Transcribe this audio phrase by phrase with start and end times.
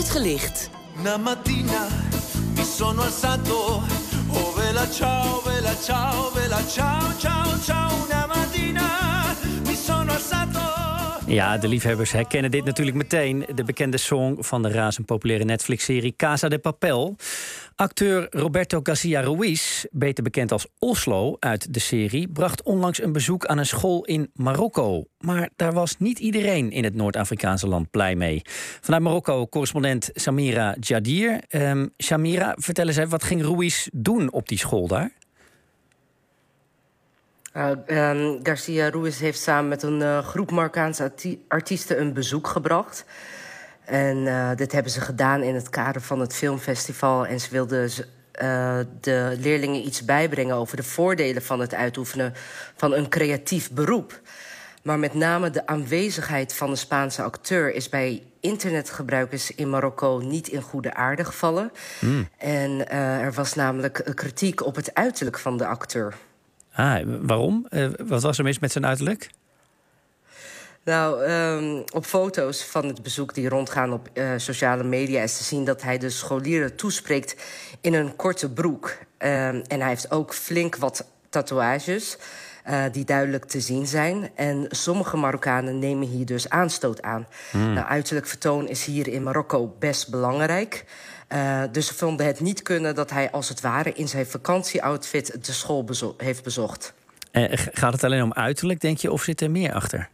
[0.00, 0.70] Uitgelicht.
[0.98, 1.86] Una mattina
[2.56, 3.82] mi sono alzato,
[4.28, 8.19] oh vela ciao, vela ciao, vela ciao, ciao, ciao.
[11.30, 13.46] Ja, de liefhebbers herkennen dit natuurlijk meteen.
[13.54, 17.16] De bekende song van de razend populaire Netflix-serie Casa de Papel.
[17.76, 23.46] Acteur Roberto Garcia Ruiz, beter bekend als Oslo uit de serie, bracht onlangs een bezoek
[23.46, 25.04] aan een school in Marokko.
[25.18, 28.42] Maar daar was niet iedereen in het Noord-Afrikaanse land blij mee.
[28.80, 31.40] Vanuit Marokko correspondent Samira Jadir.
[31.48, 35.10] Ehm, Samira, vertel eens even, wat ging Ruiz doen op die school daar?
[37.56, 41.12] Uh, um, Garcia Ruiz heeft samen met een uh, groep Marokkaanse
[41.48, 43.04] artiesten een bezoek gebracht.
[43.84, 47.26] En uh, dit hebben ze gedaan in het kader van het filmfestival.
[47.26, 47.90] En ze wilden
[49.00, 52.34] de leerlingen iets bijbrengen over de voordelen van het uitoefenen
[52.76, 54.20] van een creatief beroep.
[54.82, 60.48] Maar met name de aanwezigheid van de Spaanse acteur is bij internetgebruikers in Marokko niet
[60.48, 61.72] in goede aarde gevallen.
[62.00, 62.28] Mm.
[62.38, 66.14] En er was namelijk kritiek op het uiterlijk van de acteur.
[66.80, 67.66] Ah, waarom?
[67.70, 69.30] Uh, wat was er mis met zijn uiterlijk?
[70.84, 75.44] Nou, um, op foto's van het bezoek die rondgaan op uh, sociale media is te
[75.44, 77.36] zien dat hij de scholieren toespreekt
[77.80, 78.88] in een korte broek.
[78.88, 82.16] Um, en hij heeft ook flink wat tatoeages.
[82.68, 84.30] Uh, die duidelijk te zien zijn.
[84.34, 87.26] En sommige Marokkanen nemen hier dus aanstoot aan.
[87.52, 87.72] Mm.
[87.72, 90.84] Nou, uiterlijk vertoon is hier in Marokko best belangrijk.
[91.32, 95.44] Uh, dus ze vonden het niet kunnen dat hij als het ware in zijn vakantieoutfit
[95.46, 96.92] de school bezo heeft bezocht.
[97.32, 100.08] Uh, gaat het alleen om uiterlijk, denk je, of zit er meer achter?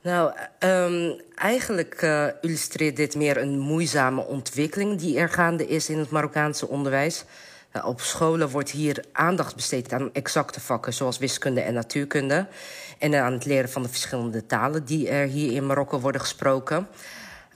[0.00, 5.98] Nou, um, eigenlijk uh, illustreert dit meer een moeizame ontwikkeling die er gaande is in
[5.98, 7.24] het Marokkaanse onderwijs.
[7.76, 12.46] Uh, op scholen wordt hier aandacht besteed aan exacte vakken zoals wiskunde en natuurkunde.
[12.98, 16.88] En aan het leren van de verschillende talen die er hier in Marokko worden gesproken.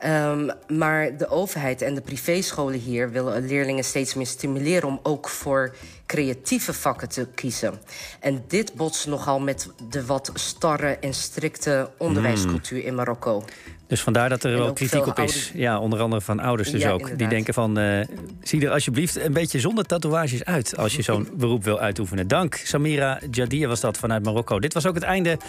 [0.05, 5.29] Um, maar de overheid en de privéscholen hier willen leerlingen steeds meer stimuleren om ook
[5.29, 5.75] voor
[6.07, 7.81] creatieve vakken te kiezen.
[8.21, 13.45] En dit botst nogal met de wat starre en strikte onderwijscultuur in Marokko.
[13.89, 15.51] Dus vandaar dat er wel kritiek op is.
[15.55, 16.99] Ja, onder andere van ouders dus ja, ook.
[16.99, 17.19] Inderdaad.
[17.19, 18.01] Die denken van, uh,
[18.43, 20.77] zie er alsjeblieft een beetje zonder tatoeages uit...
[20.77, 22.29] als je zo'n beroep wil uitoefenen.
[22.29, 24.61] Dank, Samira Jadir was dat vanuit Marokko.
[24.61, 25.39] Dit was ook het einde